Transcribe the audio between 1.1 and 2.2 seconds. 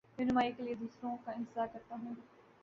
کا انتظار کرتا ہوں